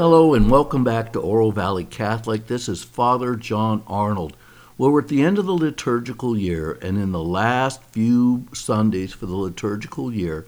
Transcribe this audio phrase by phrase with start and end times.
[0.00, 2.46] Hello and welcome back to Oro Valley Catholic.
[2.46, 4.34] This is Father John Arnold.
[4.78, 9.12] Well, we're at the end of the liturgical year, and in the last few Sundays
[9.12, 10.46] for the liturgical year,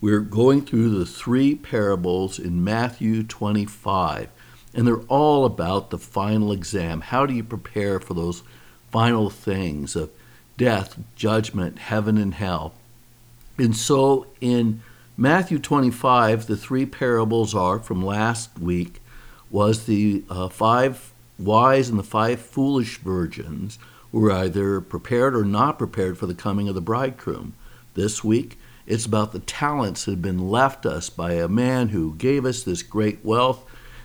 [0.00, 4.30] we're going through the three parables in Matthew 25,
[4.74, 7.00] and they're all about the final exam.
[7.00, 8.42] How do you prepare for those
[8.90, 10.10] final things of
[10.56, 12.74] death, judgment, heaven, and hell?
[13.56, 14.82] And so in
[15.16, 19.00] Matthew 25, the three parables are from last week
[19.50, 23.78] was the uh, five wise and the five foolish virgins
[24.10, 27.54] were either prepared or not prepared for the coming of the bridegroom.
[27.94, 32.14] This week, it's about the talents that have been left us by a man who
[32.16, 33.64] gave us this great wealth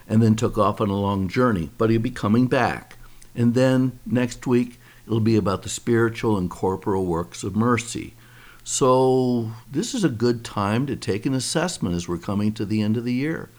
[0.10, 2.98] and then took off on a long journey, but he'll be coming back.
[3.36, 8.16] And then next week, it'll be about the spiritual and corporal works of mercy.
[8.64, 12.82] So, this is a good time to take an assessment as we're coming to the
[12.82, 13.50] end of the year.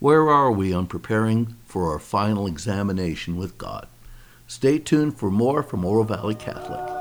[0.00, 3.86] Where are we on preparing for our final examination with God?
[4.46, 6.99] Stay tuned for more from Oro Valley Catholic.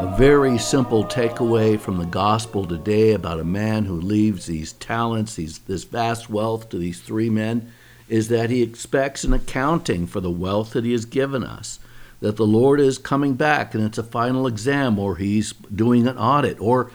[0.00, 5.34] A very simple takeaway from the gospel today about a man who leaves these talents,
[5.34, 7.70] these, this vast wealth to these three men,
[8.08, 11.80] is that he expects an accounting for the wealth that he has given us
[12.20, 16.16] that the Lord is coming back and it's a final exam or he's doing an
[16.16, 16.90] audit or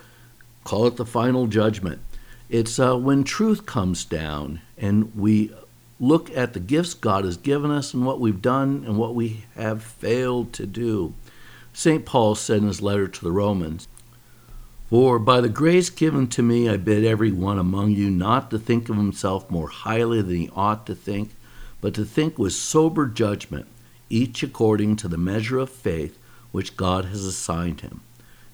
[0.63, 2.01] call it the final judgment.
[2.49, 5.51] It's uh, when truth comes down and we
[5.99, 9.45] look at the gifts God has given us and what we've done and what we
[9.55, 11.13] have failed to do.
[11.77, 12.05] St.
[12.05, 13.89] Paul said in his letter to the Romans,
[14.89, 18.57] For by the grace given to me, I bid every one among you not to
[18.57, 21.31] think of himself more highly than he ought to think,
[21.81, 23.67] but to think with sober judgment
[24.09, 26.17] each according to the measure of faith
[26.53, 27.99] which God has assigned him.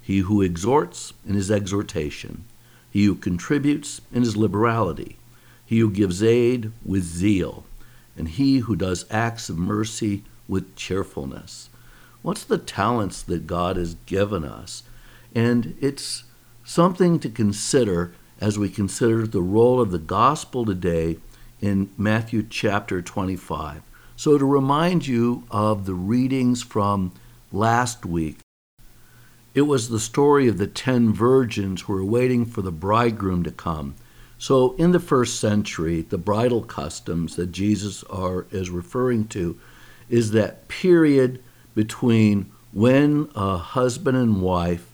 [0.02, 2.46] He who exhorts in his exhortation,
[2.90, 5.18] he who contributes in his liberality,
[5.64, 7.66] he who gives aid with zeal,
[8.18, 11.70] and he who does acts of mercy with cheerfulness.
[12.22, 14.84] What's the talents that God has given us?
[15.34, 16.24] And it's
[16.64, 21.18] something to consider as we consider the role of the gospel today
[21.62, 23.82] in Matthew chapter 25.
[24.16, 27.12] So, to remind you of the readings from
[27.52, 28.38] last week,
[29.56, 33.52] it was the story of the ten virgins who were waiting for the bridegroom to
[33.52, 33.96] come.
[34.38, 39.60] So, in the first century, the bridal customs that Jesus are, is referring to
[40.08, 41.42] is that period
[41.74, 44.92] between when a husband and wife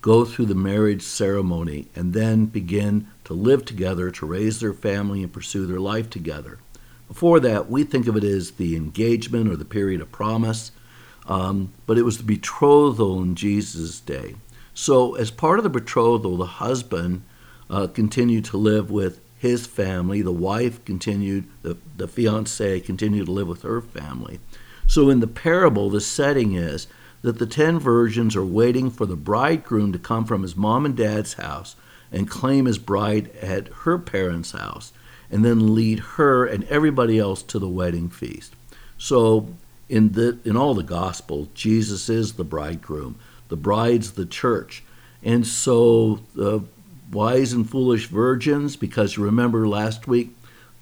[0.00, 5.22] go through the marriage ceremony and then begin to live together, to raise their family,
[5.22, 6.58] and pursue their life together.
[7.08, 10.70] Before that, we think of it as the engagement or the period of promise,
[11.26, 14.36] um, but it was the betrothal in Jesus' day.
[14.74, 17.22] So, as part of the betrothal, the husband
[17.68, 23.32] uh, continued to live with his family, the wife continued, the, the fiancee continued to
[23.32, 24.40] live with her family.
[24.88, 26.88] So, in the parable, the setting is
[27.22, 30.96] that the ten virgins are waiting for the bridegroom to come from his mom and
[30.96, 31.76] dad's house
[32.10, 34.92] and claim his bride at her parents' house
[35.30, 38.54] and then lead her and everybody else to the wedding feast.
[38.96, 39.54] So
[39.88, 43.18] in the in all the gospel, Jesus is the bridegroom,
[43.48, 44.82] the bride's the church.
[45.22, 46.62] And so the
[47.12, 50.30] wise and foolish virgins, because remember last week,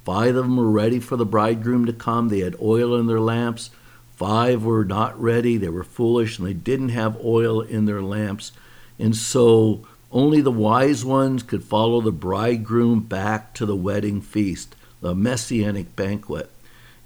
[0.04, 2.28] five of them were ready for the bridegroom to come.
[2.28, 3.70] They had oil in their lamps.
[4.16, 5.58] Five were not ready.
[5.58, 8.52] They were foolish and they didn't have oil in their lamps.
[8.98, 14.74] And so only the wise ones could follow the bridegroom back to the wedding feast,
[15.02, 16.50] the messianic banquet.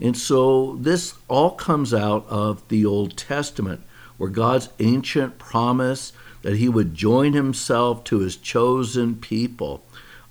[0.01, 3.83] And so this all comes out of the Old Testament,
[4.17, 6.13] where God's ancient promise
[6.43, 9.83] that he would join himself to his chosen people.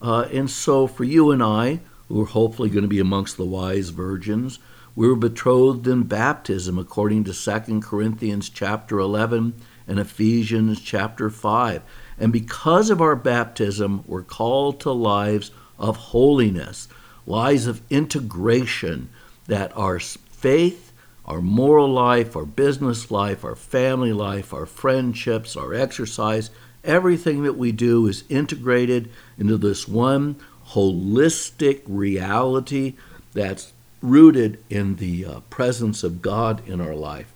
[0.01, 3.45] Uh, and so for you and I, who are hopefully going to be amongst the
[3.45, 4.59] wise virgins,
[4.99, 9.53] we were betrothed in baptism according to 2 Corinthians chapter 11
[9.87, 11.81] and Ephesians chapter 5.
[12.17, 16.89] And because of our baptism, we're called to lives of holiness,
[17.25, 19.07] lives of integration,
[19.47, 20.91] that our faith,
[21.23, 26.49] our moral life, our business life, our family life, our friendships, our exercise,
[26.83, 30.35] everything that we do is integrated into this one
[30.71, 32.95] holistic reality
[33.31, 33.71] that's
[34.01, 37.31] rooted in the uh, presence of God in our life.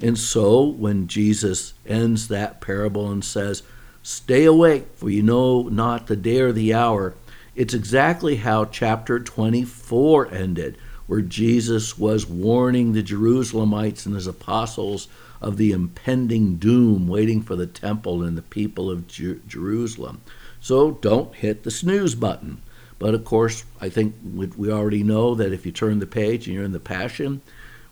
[0.00, 3.62] And so when Jesus ends that parable and says,
[4.02, 7.14] Stay awake, for you know not the day or the hour.
[7.54, 15.08] It's exactly how chapter 24 ended, where Jesus was warning the Jerusalemites and his apostles
[15.42, 20.22] of the impending doom waiting for the temple and the people of Jer- Jerusalem.
[20.60, 22.62] So don't hit the snooze button.
[23.00, 26.54] But of course, I think we already know that if you turn the page and
[26.54, 27.40] you're in the Passion,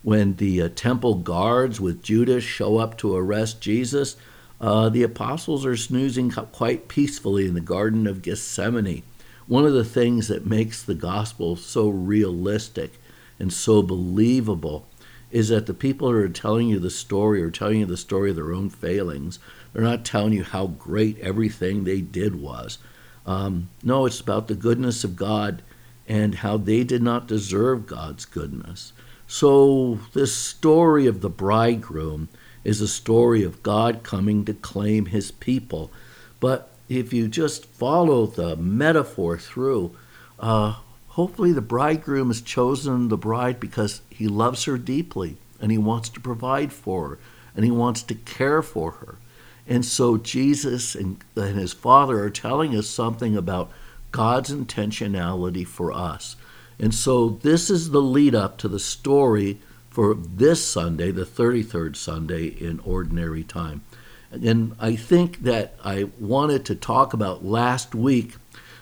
[0.02, 4.16] when the uh, temple guards with Judas show up to arrest Jesus,
[4.60, 9.02] uh, the apostles are snoozing quite peacefully in the Garden of Gethsemane.
[9.46, 13.00] One of the things that makes the gospel so realistic
[13.38, 14.86] and so believable
[15.30, 18.28] is that the people who are telling you the story are telling you the story
[18.28, 19.38] of their own failings.
[19.72, 22.76] They're not telling you how great everything they did was.
[23.28, 25.62] Um, no, it's about the goodness of God
[26.08, 28.94] and how they did not deserve God's goodness.
[29.26, 32.30] So, this story of the bridegroom
[32.64, 35.90] is a story of God coming to claim his people.
[36.40, 39.94] But if you just follow the metaphor through,
[40.40, 40.76] uh,
[41.08, 46.08] hopefully the bridegroom has chosen the bride because he loves her deeply and he wants
[46.08, 47.18] to provide for her
[47.54, 49.18] and he wants to care for her.
[49.68, 53.70] And so Jesus and, and his Father are telling us something about
[54.10, 56.36] God's intentionality for us.
[56.80, 59.58] And so this is the lead up to the story
[59.90, 63.82] for this Sunday, the 33rd Sunday in Ordinary Time.
[64.30, 68.36] And I think that I wanted to talk about last week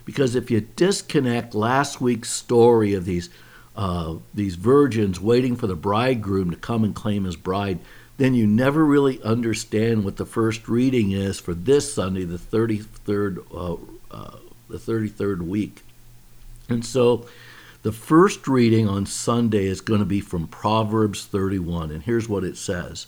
[0.05, 3.29] because if you disconnect last week's story of these
[3.77, 7.79] uh, these virgins waiting for the bridegroom to come and claim his bride,
[8.17, 13.45] then you never really understand what the first reading is for this Sunday, the 33rd,
[13.53, 13.77] uh,
[14.15, 15.83] uh, the 33rd week.
[16.69, 17.27] And so
[17.83, 22.43] the first reading on Sunday is going to be from Proverbs 31, and here's what
[22.43, 23.07] it says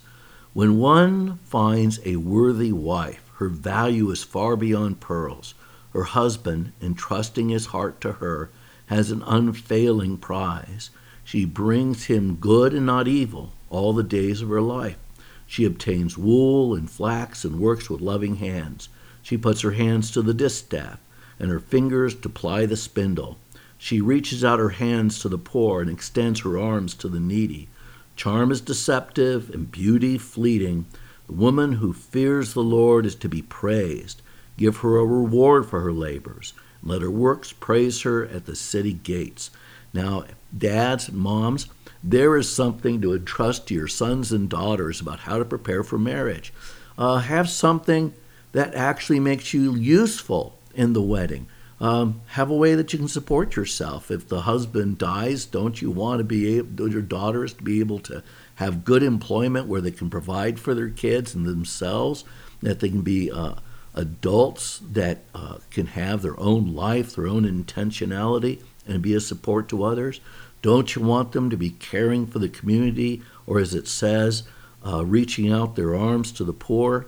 [0.52, 5.54] When one finds a worthy wife, her value is far beyond pearls.
[5.94, 8.50] Her husband, entrusting his heart to her,
[8.86, 10.90] has an unfailing prize.
[11.24, 14.98] She brings him good and not evil all the days of her life.
[15.46, 18.88] She obtains wool and flax and works with loving hands.
[19.22, 21.00] She puts her hands to the distaff
[21.38, 23.38] and her fingers to ply the spindle.
[23.78, 27.68] She reaches out her hands to the poor and extends her arms to the needy.
[28.16, 30.86] Charm is deceptive and beauty fleeting.
[31.26, 34.20] The woman who fears the Lord is to be praised.
[34.56, 36.52] Give her a reward for her labors.
[36.82, 39.50] Let her works praise her at the city gates.
[39.92, 40.24] Now,
[40.56, 41.66] dads moms,
[42.02, 45.98] there is something to entrust to your sons and daughters about how to prepare for
[45.98, 46.52] marriage.
[46.96, 48.14] Uh, have something
[48.52, 51.46] that actually makes you useful in the wedding.
[51.80, 54.10] Um, have a way that you can support yourself.
[54.10, 58.00] If the husband dies, don't you want to be able, your daughters to be able
[58.00, 58.24] to
[58.56, 62.24] have good employment where they can provide for their kids and themselves,
[62.62, 63.54] that they can be uh,
[63.94, 69.68] adults that uh, can have their own life, their own intentionality, and be a support
[69.68, 70.20] to others?
[70.62, 74.42] Don't you want them to be caring for the community, or as it says,
[74.84, 77.06] uh, reaching out their arms to the poor?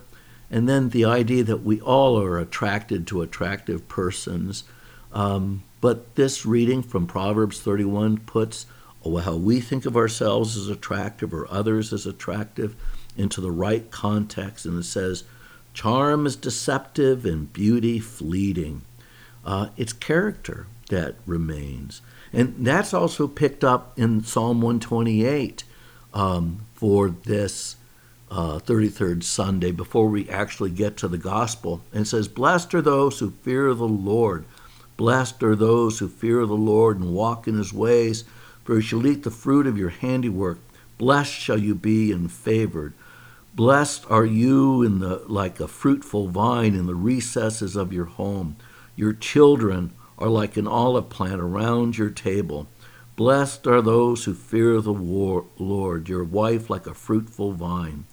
[0.51, 4.65] And then the idea that we all are attracted to attractive persons.
[5.13, 8.67] Um, but this reading from Proverbs 31 puts
[9.03, 12.77] how we think of ourselves as attractive or others as attractive
[13.17, 14.67] into the right context.
[14.67, 15.25] And it says,
[15.73, 18.83] Charm is deceptive and beauty fleeting.
[19.45, 22.03] Uh, it's character that remains.
[22.33, 25.65] And that's also picked up in Psalm 128
[26.15, 27.77] um, for this
[28.31, 31.81] uh, 33rd Sunday before we actually get to the gospel.
[31.93, 34.45] And says, Blessed are those who fear the Lord.
[34.97, 38.25] Blessed are those who fear the Lord and walk in his ways,
[38.63, 40.59] for you shall eat the fruit of your handiwork.
[40.99, 42.93] Blessed shall you be and favored.
[43.55, 48.57] Blessed are you in the like a fruitful vine in the recesses of your home.
[48.95, 52.69] Your children are like an olive plant around your table.
[53.17, 58.05] Blessed are those who fear the war, Lord, your wife like a fruitful vine.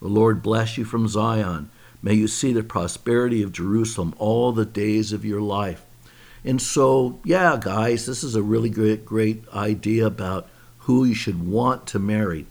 [0.00, 1.70] The Lord bless you from Zion.
[2.02, 5.84] May you see the prosperity of Jerusalem all the days of your life.
[6.44, 10.48] And so, yeah, guys, this is a really great, great idea about
[10.80, 12.46] who you should want to marry.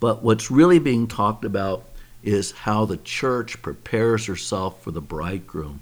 [0.00, 1.84] But what's really being talked about
[2.22, 5.80] is how the church prepares herself for the bridegroom.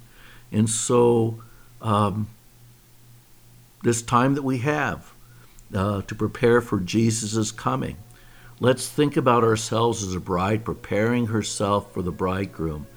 [0.52, 1.42] And so,
[1.82, 2.28] um,
[3.86, 5.14] this time that we have
[5.72, 7.96] uh, to prepare for Jesus' coming,
[8.58, 12.88] let's think about ourselves as a bride preparing herself for the bridegroom.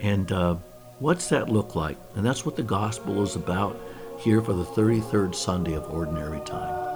[0.00, 0.56] And uh,
[0.98, 1.96] what's that look like?
[2.14, 3.80] And that's what the gospel is about
[4.18, 6.90] here for the 33rd Sunday of Ordinary Time.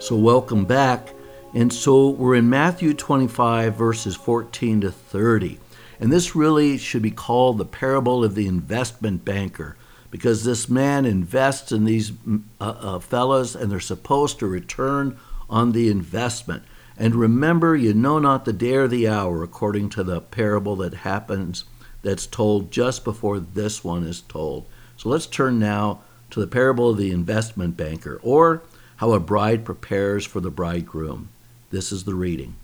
[0.00, 1.14] So, welcome back.
[1.54, 5.58] And so we're in Matthew 25, verses 14 to 30.
[6.00, 9.76] And this really should be called the parable of the investment banker
[10.10, 12.12] because this man invests in these
[12.60, 16.64] uh, uh, fellows and they're supposed to return on the investment.
[16.96, 20.94] And remember, you know not the day or the hour, according to the parable that
[20.94, 21.64] happens,
[22.02, 24.66] that's told just before this one is told.
[24.96, 28.62] So let's turn now to the parable of the investment banker, or
[28.96, 31.28] how a bride prepares for the bridegroom.
[31.70, 32.56] This is the reading.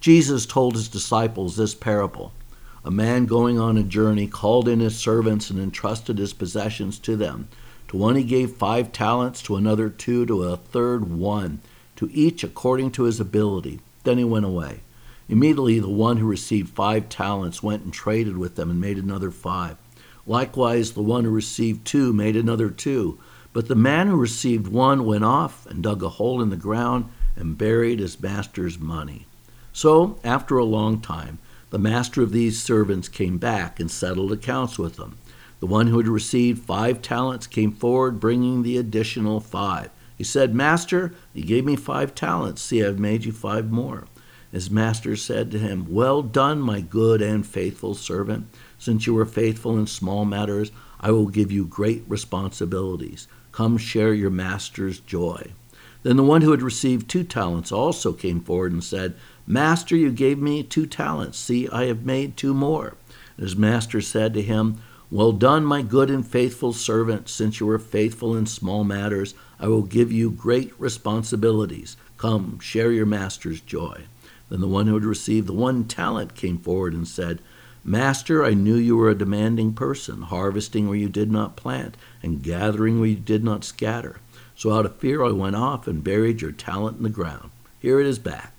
[0.00, 2.32] Jesus told his disciples this parable.
[2.86, 7.16] A man going on a journey called in his servants and entrusted his possessions to
[7.16, 7.48] them.
[7.88, 11.62] To one he gave five talents, to another two, to a third one,
[11.96, 13.80] to each according to his ability.
[14.04, 14.82] Then he went away.
[15.28, 19.32] Immediately the one who received five talents went and traded with them and made another
[19.32, 19.78] five.
[20.24, 23.18] Likewise, the one who received two made another two.
[23.52, 27.06] But the man who received one went off and dug a hole in the ground
[27.34, 29.26] and buried his master's money.
[29.72, 31.40] So, after a long time,
[31.70, 35.18] the master of these servants came back and settled accounts with them.
[35.60, 39.90] The one who had received five talents came forward, bringing the additional five.
[40.16, 42.62] He said, Master, you gave me five talents.
[42.62, 44.04] See, I've made you five more.
[44.52, 48.48] His master said to him, Well done, my good and faithful servant.
[48.78, 50.70] Since you were faithful in small matters,
[51.00, 53.28] I will give you great responsibilities.
[53.52, 55.52] Come share your master's joy.
[56.02, 60.10] Then the one who had received two talents also came forward and said, Master, you
[60.10, 61.38] gave me two talents.
[61.38, 62.94] See, I have made two more.
[63.38, 67.28] His master said to him, Well done, my good and faithful servant.
[67.28, 71.96] Since you were faithful in small matters, I will give you great responsibilities.
[72.16, 74.06] Come, share your master's joy.
[74.48, 77.40] Then the one who had received the one talent came forward and said,
[77.84, 82.42] Master, I knew you were a demanding person, harvesting where you did not plant, and
[82.42, 84.18] gathering where you did not scatter.
[84.56, 87.50] So out of fear I went off and buried your talent in the ground.
[87.78, 88.55] Here it is back.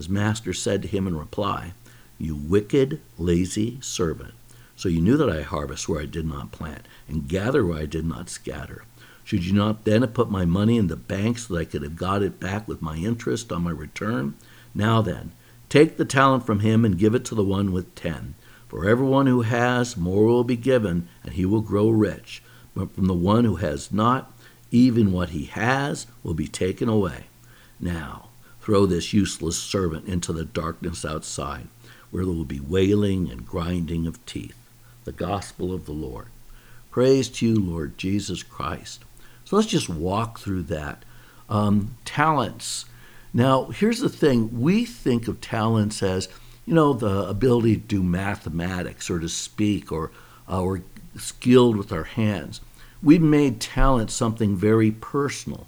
[0.00, 1.74] His master said to him in reply,
[2.16, 4.32] You wicked, lazy servant.
[4.74, 7.84] So you knew that I harvest where I did not plant, and gather where I
[7.84, 8.84] did not scatter.
[9.24, 11.82] Should you not then have put my money in the bank so that I could
[11.82, 14.36] have got it back with my interest on my return?
[14.74, 15.32] Now then,
[15.68, 18.36] take the talent from him and give it to the one with ten.
[18.68, 22.42] For everyone who has, more will be given, and he will grow rich.
[22.74, 24.32] But from the one who has not,
[24.70, 27.24] even what he has will be taken away.
[27.78, 28.29] Now,
[28.70, 31.66] Throw this useless servant into the darkness outside,
[32.12, 34.54] where there will be wailing and grinding of teeth.
[35.02, 36.28] The gospel of the Lord.
[36.88, 39.04] Praise to you, Lord Jesus Christ.
[39.44, 41.04] So let's just walk through that.
[41.48, 42.84] Um, talents.
[43.34, 46.28] Now, here's the thing we think of talents as,
[46.64, 50.12] you know, the ability to do mathematics or to speak or,
[50.46, 50.76] uh,
[51.18, 52.60] skilled with our hands.
[53.02, 55.66] We've made talent something very personal.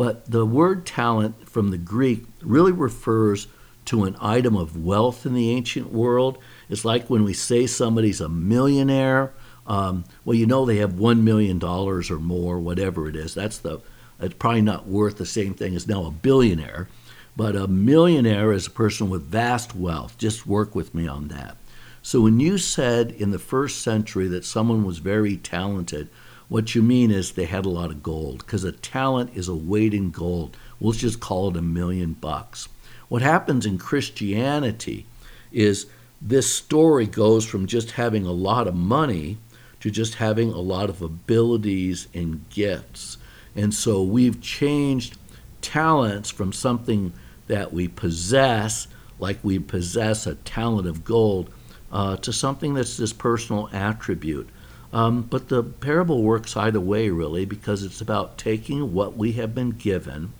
[0.00, 3.48] But the word talent from the Greek really refers
[3.84, 6.38] to an item of wealth in the ancient world.
[6.70, 9.34] It's like when we say somebody's a millionaire.
[9.66, 13.34] Um, well, you know they have one million dollars or more, whatever it is.
[13.34, 13.82] That's the.
[14.18, 16.88] It's probably not worth the same thing as now a billionaire,
[17.36, 20.16] but a millionaire is a person with vast wealth.
[20.16, 21.58] Just work with me on that.
[22.00, 26.08] So when you said in the first century that someone was very talented,
[26.50, 29.54] what you mean is they had a lot of gold, because a talent is a
[29.54, 30.56] weight in gold.
[30.80, 32.68] We'll just call it a million bucks.
[33.08, 35.06] What happens in Christianity
[35.52, 35.86] is
[36.20, 39.38] this story goes from just having a lot of money
[39.78, 43.16] to just having a lot of abilities and gifts.
[43.54, 45.16] And so we've changed
[45.60, 47.12] talents from something
[47.46, 48.88] that we possess,
[49.20, 51.48] like we possess a talent of gold,
[51.92, 54.48] uh, to something that's this personal attribute.
[54.92, 59.54] Um, but the parable works either way, really, because it's about taking what we have
[59.54, 60.32] been given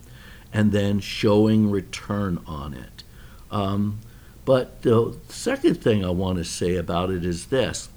[0.53, 3.05] and then showing return on it.
[3.51, 4.01] Um,
[4.45, 7.89] but the second thing I want to say about it is this.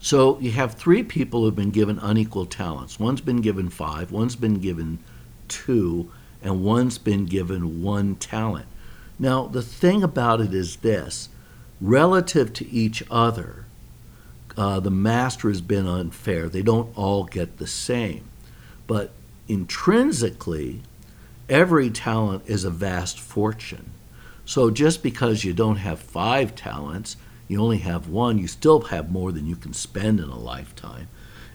[0.00, 2.98] So you have three people who've been given unequal talents.
[2.98, 4.98] One's been given five, one's been given
[5.48, 6.10] two,
[6.42, 8.66] and one's been given one talent.
[9.18, 11.28] Now, the thing about it is this
[11.80, 13.66] relative to each other,
[14.56, 16.48] uh, the master has been unfair.
[16.48, 18.24] They don't all get the same.
[18.86, 19.12] But
[19.48, 20.82] intrinsically,
[21.48, 23.90] every talent is a vast fortune.
[24.44, 27.16] So just because you don't have five talents,
[27.48, 31.08] you only have one, you still have more than you can spend in a lifetime.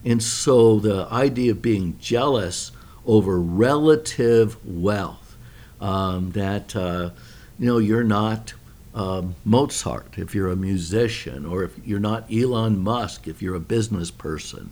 [0.06, 2.72] And so the idea of being jealous
[3.06, 5.38] over relative wealth,
[5.82, 7.12] um, that, uh,
[7.60, 8.54] you know, you're not
[8.98, 13.60] um, Mozart if you're a musician, or if you're not Elon Musk if you're a
[13.60, 14.72] business person.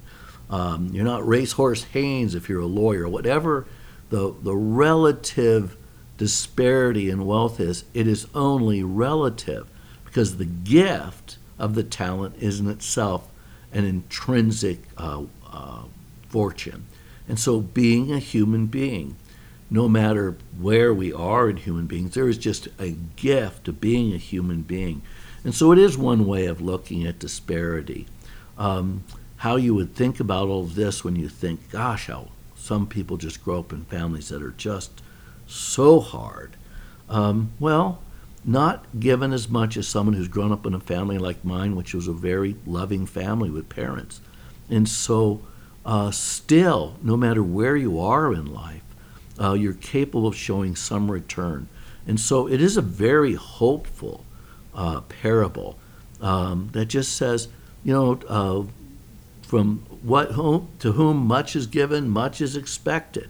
[0.50, 3.08] Um, you're not Racehorse Haynes if you're a lawyer.
[3.08, 3.68] Whatever
[4.10, 5.78] the, the relative
[6.18, 9.68] disparity in wealth is, it is only relative
[10.06, 13.28] because the gift of the talent is in itself
[13.72, 15.84] an intrinsic uh, uh,
[16.30, 16.86] fortune.
[17.28, 19.18] And so, being a human being,
[19.70, 24.14] no matter where we are in human beings, there is just a gift of being
[24.14, 25.02] a human being.
[25.44, 28.08] And so, it is one way of looking at disparity.
[28.58, 29.04] Um,
[29.38, 33.44] how you would think about all this when you think, gosh, how some people just
[33.44, 35.04] grow up in families that are just
[35.46, 36.56] so hard.
[37.10, 38.02] Um, well,
[38.44, 41.94] not given as much as someone who's grown up in a family like mine, which
[41.94, 44.22] was a very loving family with parents.
[44.70, 45.42] And so,
[45.86, 48.82] uh, still, no matter where you are in life,
[49.40, 51.68] uh, you're capable of showing some return.
[52.08, 54.26] And so, it is a very hopeful
[54.74, 55.78] uh, parable
[56.22, 57.48] um, that just says,
[57.84, 58.64] you know, uh,
[59.44, 63.30] from what whom, to whom much is given, much is expected.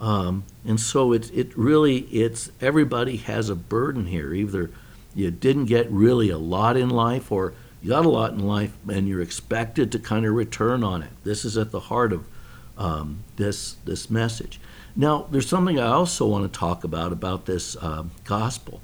[0.00, 4.34] Um, and so it, it really, it's everybody has a burden here.
[4.34, 4.70] Either
[5.14, 8.76] you didn't get really a lot in life or you got a lot in life
[8.88, 11.10] and you're expected to kind of return on it.
[11.24, 12.26] This is at the heart of
[12.76, 14.60] um, this, this message.
[14.98, 18.80] Now, there's something I also want to talk about about this uh, gospel.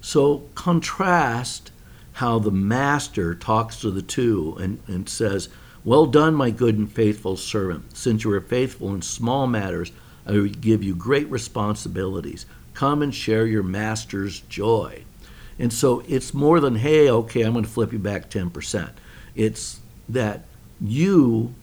[0.00, 1.72] So contrast
[2.12, 5.48] how the master talks to the two and, and says,
[5.84, 7.96] Well done, my good and faithful servant.
[7.96, 9.90] Since you are faithful in small matters,
[10.24, 12.46] I will give you great responsibilities.
[12.72, 15.02] Come and share your master's joy.
[15.58, 18.90] And so it's more than, hey, okay, I'm going to flip you back 10%.
[19.34, 20.44] It's that
[20.80, 21.54] you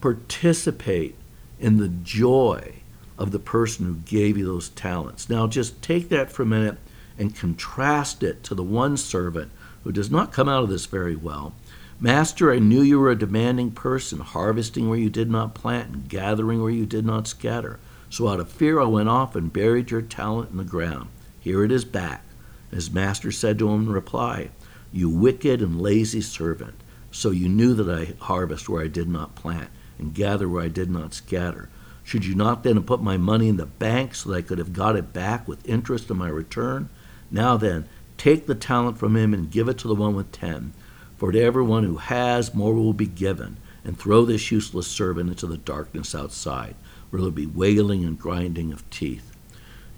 [0.00, 1.16] participate
[1.58, 2.81] in the joy
[3.18, 5.28] of the person who gave you those talents.
[5.28, 6.78] Now, just take that for a minute
[7.18, 9.50] and contrast it to the one servant
[9.84, 11.54] who does not come out of this very well.
[12.00, 16.08] Master, I knew you were a demanding person, harvesting where you did not plant and
[16.08, 17.78] gathering where you did not scatter.
[18.10, 21.08] So out of fear I went off and buried your talent in the ground.
[21.40, 22.24] Here it is back.
[22.70, 24.50] His master said to him in reply,
[24.92, 26.74] You wicked and lazy servant.
[27.10, 30.68] So you knew that I harvest where I did not plant and gather where I
[30.68, 31.68] did not scatter.
[32.04, 34.58] Should you not then have put my money in the bank so that I could
[34.58, 36.88] have got it back with interest in my return?
[37.30, 40.72] Now then, take the talent from him and give it to the one with ten.
[41.16, 43.56] For to everyone who has, more will be given.
[43.84, 46.76] And throw this useless servant into the darkness outside
[47.10, 49.36] where there'll be wailing and grinding of teeth.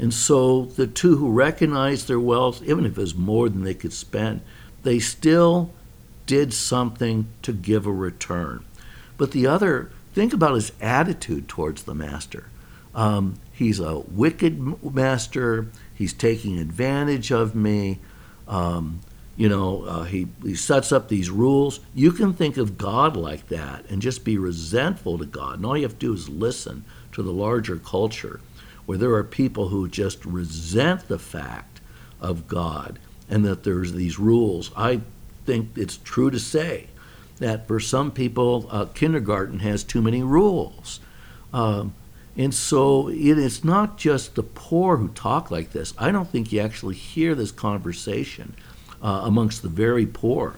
[0.01, 3.75] And so the two who recognized their wealth, even if it was more than they
[3.75, 4.41] could spend,
[4.83, 5.73] they still
[6.27, 8.65] did something to give a return.
[9.17, 12.47] But the other, think about his attitude towards the master.
[12.95, 15.67] Um, he's a wicked master.
[15.95, 17.99] He's taking advantage of me.
[18.47, 19.01] Um,
[19.37, 21.81] you know, uh, he, he sets up these rules.
[21.95, 25.57] You can think of God like that and just be resentful to God.
[25.57, 28.41] And all you have to do is listen to the larger culture
[28.87, 31.81] where there are people who just resent the fact
[32.21, 34.71] of God and that there's these rules.
[34.77, 35.01] I
[35.45, 36.87] think it's true to say
[37.39, 41.01] that for some people, uh, kindergarten has too many rules.
[41.53, 41.95] Um,
[42.37, 45.95] and so it is not just the poor who talk like this.
[45.99, 48.55] I don't think you actually hear this conversation
[49.03, 50.57] uh, amongst the very poor.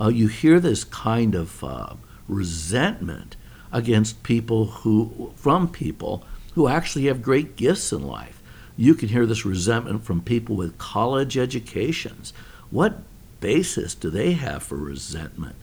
[0.00, 1.94] Uh, you hear this kind of uh,
[2.26, 3.36] resentment
[3.70, 8.42] against people who, from people who actually have great gifts in life.
[8.76, 12.32] You can hear this resentment from people with college educations.
[12.70, 13.02] What
[13.40, 15.56] basis do they have for resentment?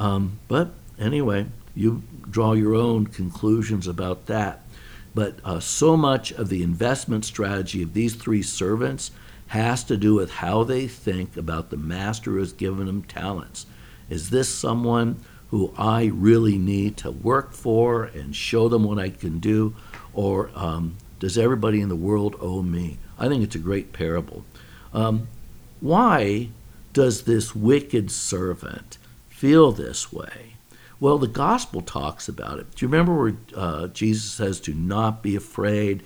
[0.00, 4.62] Um, but anyway, you draw your own conclusions about that.
[5.14, 9.10] But uh, so much of the investment strategy of these three servants
[9.48, 13.66] has to do with how they think about the master who has given them talents.
[14.08, 19.10] Is this someone who I really need to work for and show them what I
[19.10, 19.74] can do?
[20.14, 22.98] Or um, does everybody in the world owe me?
[23.18, 24.44] I think it's a great parable.
[24.94, 25.28] Um,
[25.80, 26.50] why
[26.92, 28.98] does this wicked servant
[29.40, 30.52] feel this way?
[31.00, 32.74] Well, the gospel talks about it.
[32.74, 36.02] Do you remember where uh, Jesus says to not be afraid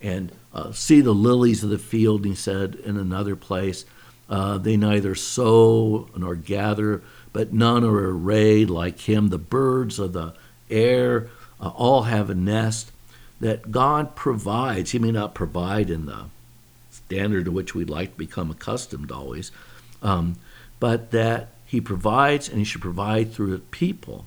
[0.00, 2.24] and uh, see the lilies of the field?
[2.24, 3.86] he said in another place,
[4.30, 9.30] uh, they neither sow nor gather, but none are arrayed like him.
[9.30, 10.34] The birds of the
[10.70, 11.28] air
[11.60, 12.92] uh, all have a nest
[13.40, 14.92] that God provides.
[14.92, 16.26] He may not provide in the
[16.92, 19.50] standard to which we'd like to become accustomed always,
[20.02, 20.36] um,
[20.78, 24.24] but that He provides and He should provide through people.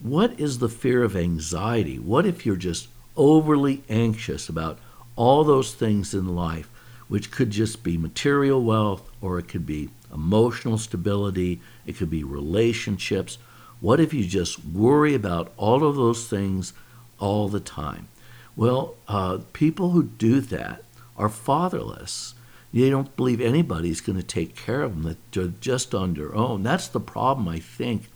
[0.00, 1.98] What is the fear of anxiety?
[1.98, 4.78] What if you're just overly anxious about
[5.16, 6.68] all those things in life,
[7.08, 12.24] which could just be material wealth or it could be emotional stability, it could be
[12.24, 13.38] relationships.
[13.80, 16.72] What if you just worry about all of those things
[17.18, 18.08] all the time?
[18.56, 20.84] Well, uh, people who do that
[21.16, 22.34] are fatherless.
[22.74, 26.34] They don't believe anybody's going to take care of them, that they're just on their
[26.34, 26.64] own.
[26.64, 28.10] That's the problem, I think,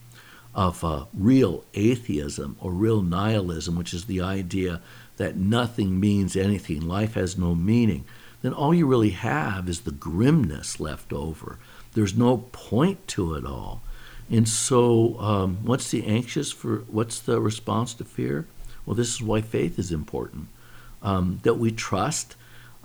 [0.52, 4.80] of uh, real atheism or real nihilism, which is the idea
[5.16, 8.04] that nothing means anything, life has no meaning.
[8.42, 11.58] Then all you really have is the grimness left over.
[11.92, 13.82] There's no point to it all.
[14.28, 16.78] And so, um, what's the anxious for?
[16.88, 18.46] What's the response to fear?
[18.84, 20.48] Well, this is why faith is important.
[21.02, 22.34] Um, that we trust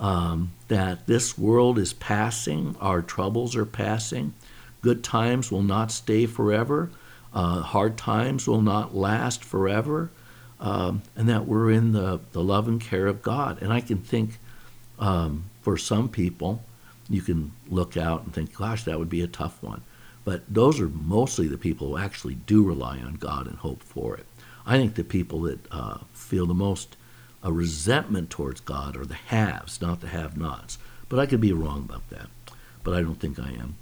[0.04, 4.34] um, that this world is passing, our troubles are passing,
[4.82, 6.92] good times will not stay forever,
[7.34, 10.12] uh, hard times will not last forever,
[10.60, 13.62] um, and that we're in the, the love and care of God.
[13.62, 14.39] And I can think
[15.00, 16.62] um, for some people,
[17.10, 19.84] you can look out and think, gosh, that would be a tough one.
[20.26, 24.18] But those are mostly the people who actually do rely on God and hope for
[24.18, 24.26] it.
[24.66, 26.98] I think the people that uh, feel the most
[27.43, 30.77] a resentment towards God or the haves, not the have nots.
[31.10, 32.29] But I could be wrong about that.
[32.84, 33.75] But I don't think I am.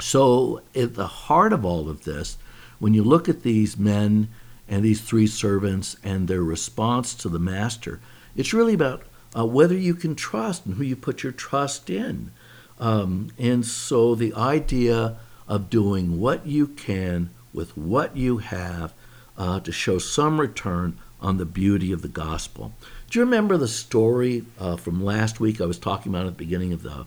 [0.00, 2.38] So, at the heart of all of this,
[2.78, 4.28] when you look at these men
[4.66, 8.00] and these three servants and their response to the master,
[8.34, 9.02] it's really about
[9.36, 12.32] uh, whether you can trust and who you put your trust in.
[12.78, 18.94] Um, and so, the idea of doing what you can with what you have
[19.36, 22.72] uh, to show some return on the beauty of the gospel.
[23.10, 25.60] Do you remember the story uh, from last week?
[25.60, 27.06] I was talking about at the beginning of the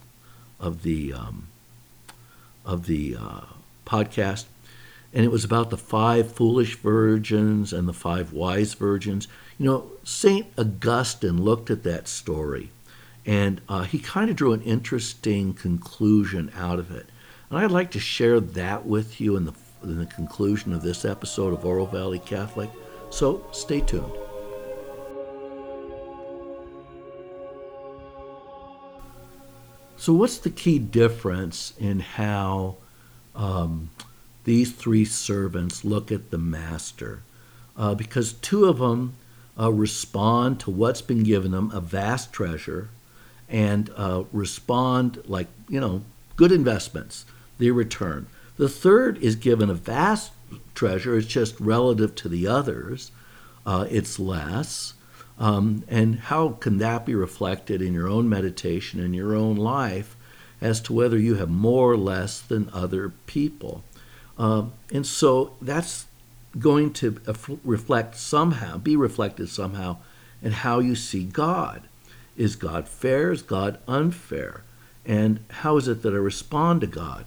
[0.59, 1.47] of the um,
[2.65, 3.41] of the uh,
[3.85, 4.45] podcast,
[5.13, 9.27] and it was about the five foolish virgins and the five wise virgins.
[9.57, 12.69] You know, Saint Augustine looked at that story,
[13.25, 17.07] and uh, he kind of drew an interesting conclusion out of it.
[17.49, 21.03] And I'd like to share that with you in the in the conclusion of this
[21.03, 22.69] episode of Oro Valley Catholic.
[23.13, 24.11] So stay tuned.
[29.97, 32.77] So, what's the key difference in how
[33.35, 33.91] um,
[34.45, 37.21] these three servants look at the master?
[37.77, 39.13] Uh, because two of them
[39.59, 42.89] uh, respond to what's been given them, a vast treasure,
[43.47, 46.01] and uh, respond like, you know,
[46.35, 47.25] good investments,
[47.59, 48.25] they return.
[48.57, 50.31] The third is given a vast
[50.75, 51.17] treasure.
[51.17, 53.11] It's just relative to the others,
[53.65, 54.93] uh, it's less.
[55.39, 60.15] Um, and how can that be reflected in your own meditation, in your own life,
[60.61, 63.83] as to whether you have more or less than other people?
[64.37, 66.05] Um, and so that's
[66.59, 67.19] going to
[67.63, 69.97] reflect somehow, be reflected somehow
[70.41, 71.83] in how you see God.
[72.37, 73.31] Is God fair?
[73.31, 74.63] Is God unfair?
[75.05, 77.25] And how is it that I respond to God?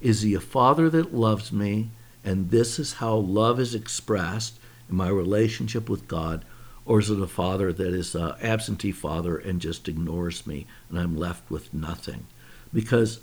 [0.00, 1.90] Is He a Father that loves me
[2.26, 4.58] and this is how love is expressed
[4.90, 6.44] in my relationship with God?
[6.84, 10.98] Or is it a father that is an absentee father and just ignores me and
[10.98, 12.26] I'm left with nothing?
[12.74, 13.20] Because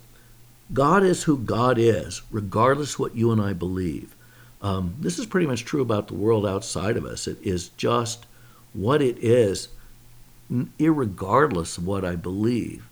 [0.72, 4.16] God is who God is, regardless what you and I believe.
[4.62, 7.28] Um, this is pretty much true about the world outside of us.
[7.28, 8.26] It is just
[8.72, 9.68] what it is,
[10.80, 12.88] regardless of what I believe.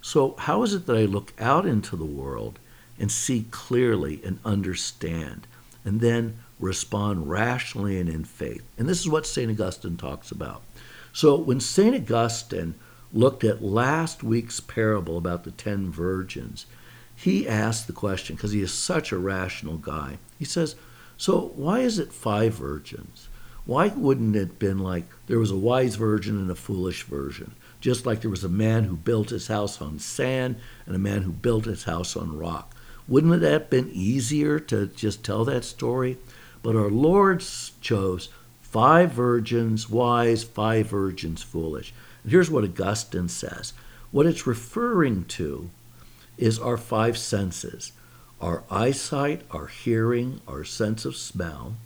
[0.00, 2.60] So, how is it that I look out into the world
[2.98, 5.48] and see clearly and understand?
[5.86, 8.62] And then respond rationally and in faith.
[8.76, 9.50] And this is what St.
[9.50, 10.62] Augustine talks about.
[11.12, 11.94] So when St.
[11.94, 12.74] Augustine
[13.12, 16.66] looked at last week's parable about the ten virgins,
[17.14, 20.18] he asked the question, because he is such a rational guy.
[20.38, 20.74] He says,
[21.16, 23.28] So why is it five virgins?
[23.64, 27.52] Why wouldn't it have been like there was a wise virgin and a foolish virgin?
[27.80, 31.22] Just like there was a man who built his house on sand and a man
[31.22, 32.75] who built his house on rock.
[33.08, 36.18] Wouldn't it have been easier to just tell that story?
[36.62, 37.44] But our Lord
[37.80, 38.28] chose
[38.60, 41.94] five virgins wise, five virgins foolish.
[42.22, 43.72] And here's what Augustine says
[44.10, 45.70] what it's referring to
[46.36, 47.92] is our five senses
[48.40, 51.76] our eyesight, our hearing, our sense of smell,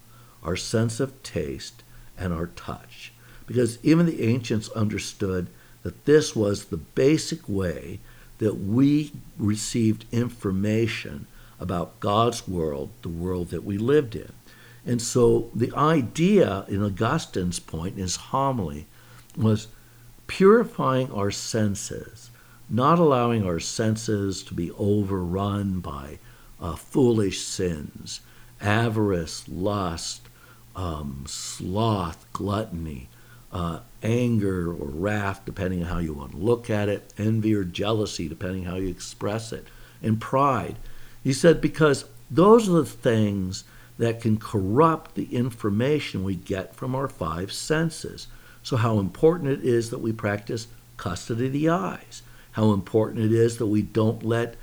[0.42, 1.82] our sense of taste,
[2.18, 3.12] and our touch.
[3.46, 5.46] Because even the ancients understood
[5.82, 8.00] that this was the basic way
[8.40, 11.26] that we received information
[11.60, 14.32] about God's world, the world that we lived in.
[14.86, 18.86] And so the idea in Augustine's point in his homily
[19.36, 19.68] was
[20.26, 22.30] purifying our senses,
[22.68, 26.18] not allowing our senses to be overrun by
[26.58, 28.20] uh, foolish sins,
[28.60, 30.22] avarice, lust,
[30.74, 33.08] um, sloth, gluttony,
[33.52, 37.64] uh, anger or wrath, depending on how you want to look at it, envy or
[37.64, 39.66] jealousy, depending how you express it,
[40.02, 40.76] and pride.
[41.22, 43.64] He said, because those are the things
[43.98, 48.28] that can corrupt the information we get from our five senses.
[48.62, 53.32] So, how important it is that we practice custody of the eyes, how important it
[53.32, 54.56] is that we don't let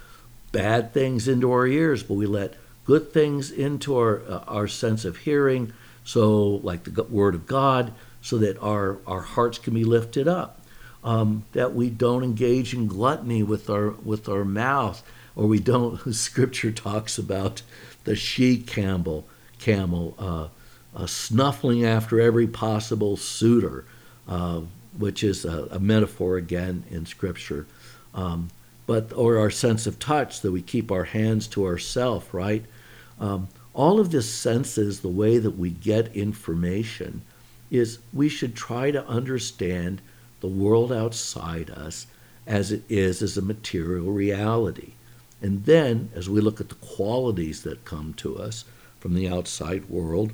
[0.52, 5.06] bad things into our ears, but we let good things into our uh, our sense
[5.06, 5.74] of hearing.
[6.04, 7.94] So, like the Word of God,
[8.28, 10.60] so that our our hearts can be lifted up.
[11.02, 15.02] Um, that we don't engage in gluttony with our with our mouth,
[15.34, 16.14] or we don't.
[16.14, 17.62] Scripture talks about
[18.04, 19.26] the she camel,
[19.60, 20.48] camel uh,
[20.94, 23.86] uh, snuffling after every possible suitor,
[24.28, 24.62] uh,
[24.98, 27.66] which is a, a, metaphor again in Scripture.
[28.14, 28.50] Um,
[28.88, 32.66] but or our sense of touch that we keep our hands to ourself, right?
[33.22, 37.22] Um, all of this senses the way that we get information
[37.70, 40.02] is we should try to understand
[40.42, 42.08] the world outside us
[42.46, 44.94] as it is as a material reality.
[45.42, 48.66] And then, as we look at the qualities that come to us
[49.00, 50.32] from the outside world,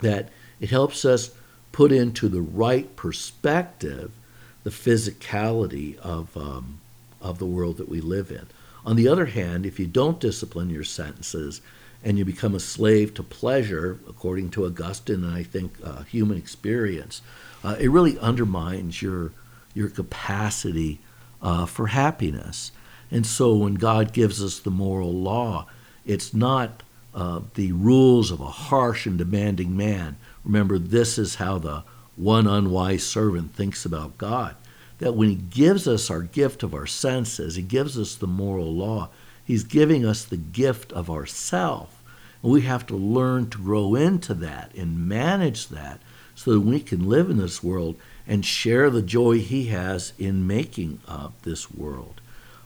[0.00, 1.30] that it helps us
[1.72, 4.12] put into the right perspective
[4.64, 6.80] the physicality of, um,
[7.20, 8.46] of the world that we live in.
[8.84, 11.60] On the other hand, if you don't discipline your senses
[12.04, 16.38] and you become a slave to pleasure, according to Augustine and I think uh, human
[16.38, 17.22] experience,
[17.64, 19.32] uh, it really undermines your,
[19.74, 21.00] your capacity
[21.42, 22.72] uh, for happiness.
[23.10, 25.66] And so when God gives us the moral law,
[26.04, 26.82] it's not
[27.14, 30.16] uh, the rules of a harsh and demanding man.
[30.44, 31.82] Remember, this is how the
[32.16, 34.56] one unwise servant thinks about God.
[34.98, 38.72] That when He gives us our gift of our senses, He gives us the moral
[38.72, 39.10] law,
[39.48, 42.02] He's giving us the gift of ourself.
[42.42, 46.00] And we have to learn to grow into that and manage that
[46.34, 50.46] so that we can live in this world and share the joy He has in
[50.46, 52.20] making uh, this world.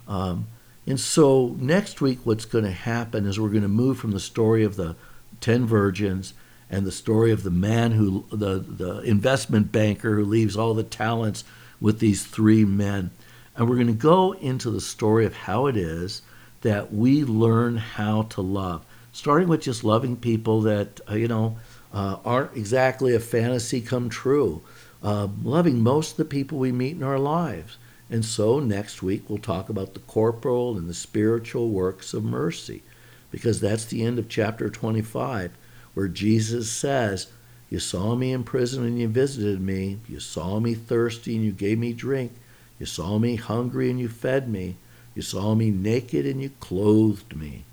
[0.08, 0.48] Um,
[0.84, 4.18] and so next week, what's going to happen is we're going to move from the
[4.18, 4.96] story of the
[5.40, 6.34] ten virgins
[6.68, 10.82] and the story of the man who, the, the investment banker who leaves all the
[10.82, 11.44] talents
[11.80, 13.12] with these three men.
[13.54, 16.22] And we're going to go into the story of how it is
[16.62, 21.58] that we learn how to love, starting with just loving people that, uh, you know,
[21.92, 24.62] uh, aren't exactly a fantasy come true,
[25.02, 27.76] uh, loving most of the people we meet in our lives.
[28.08, 32.82] And so next week we'll talk about the corporal and the spiritual works of mercy,
[33.30, 35.52] because that's the end of chapter 25,
[35.94, 37.28] where Jesus says,
[37.70, 39.98] You saw me in prison and you visited me.
[40.08, 42.32] You saw me thirsty and you gave me drink.
[42.78, 44.76] You saw me hungry and you fed me.
[45.14, 47.64] You saw me naked and you clothed me.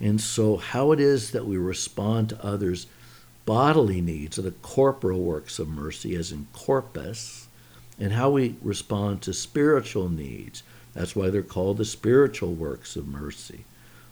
[0.00, 2.86] And so, how it is that we respond to others'
[3.46, 7.46] bodily needs, the corporal works of mercy, as in corpus,
[7.98, 10.62] and how we respond to spiritual needs.
[10.92, 13.64] That's why they're called the spiritual works of mercy.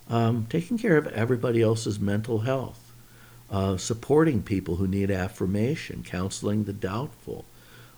[0.08, 2.92] Um, taking care of everybody else's mental health,
[3.50, 7.44] uh, supporting people who need affirmation, counseling the doubtful,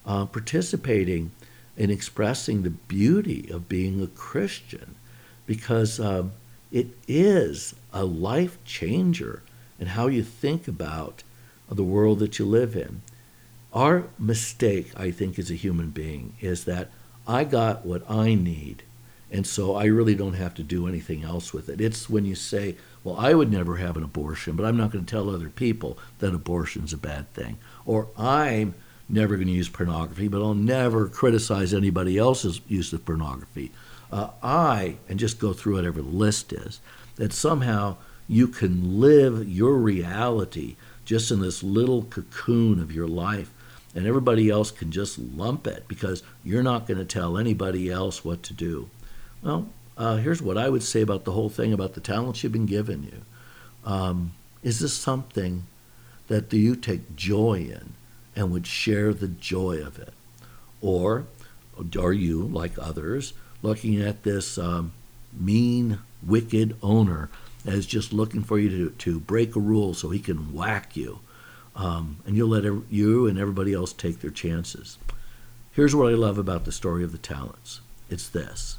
[0.04, 1.30] uh, participating
[1.76, 4.94] in expressing the beauty of being a Christian,
[5.46, 6.32] because um,
[6.70, 9.42] it is a life changer
[9.78, 11.22] in how you think about
[11.68, 13.02] the world that you live in.
[13.72, 16.90] Our mistake, I think, as a human being is that
[17.26, 18.82] I got what I need,
[19.30, 21.80] and so I really don't have to do anything else with it.
[21.80, 25.04] It's when you say, well, I would never have an abortion, but I'm not going
[25.04, 27.56] to tell other people that abortion's a bad thing.
[27.86, 28.74] Or I'm
[29.12, 33.70] never going to use pornography, but I'll never criticize anybody else's use of pornography.
[34.10, 36.80] Uh, I, and just go through whatever the list is,
[37.16, 37.96] that somehow
[38.28, 43.50] you can live your reality just in this little cocoon of your life
[43.94, 48.24] and everybody else can just lump it because you're not going to tell anybody else
[48.24, 48.88] what to do.
[49.42, 52.52] Well, uh, here's what I would say about the whole thing about the talents you've
[52.52, 53.22] been given you.
[53.84, 55.66] Um, is this something
[56.28, 57.94] that do you take joy in
[58.34, 60.14] and would share the joy of it?
[60.80, 61.26] Or
[61.98, 64.92] are you, like others, looking at this um,
[65.38, 67.28] mean, wicked owner
[67.64, 71.20] as just looking for you to, to break a rule so he can whack you?
[71.74, 74.98] um, and you'll let you and everybody else take their chances.
[75.72, 78.78] Here's what I love about the story of the talents it's this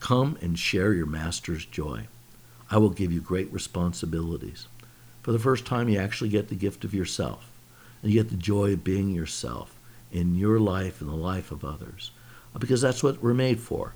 [0.00, 2.06] Come and share your master's joy.
[2.70, 4.66] I will give you great responsibilities.
[5.22, 7.48] For the first time, you actually get the gift of yourself,
[8.02, 9.74] and you get the joy of being yourself
[10.10, 12.10] in your life and the life of others,
[12.54, 13.94] uh, because that's what we're made for.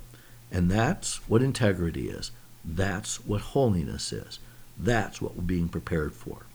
[0.51, 2.31] And that's what integrity is.
[2.65, 4.39] That's what holiness is.
[4.79, 6.47] That's what we're being prepared for.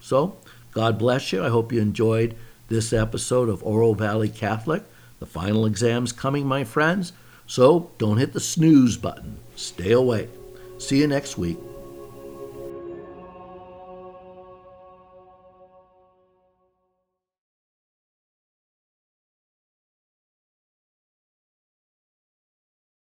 [0.00, 0.36] So,
[0.72, 1.42] God bless you.
[1.44, 2.36] I hope you enjoyed
[2.68, 4.82] this episode of Oro Valley Catholic.
[5.18, 7.12] The final exam's coming, my friends,
[7.46, 9.38] so don't hit the snooze button.
[9.56, 10.28] Stay awake.
[10.78, 11.58] See you next week.